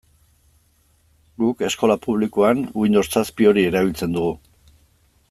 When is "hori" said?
3.51-3.67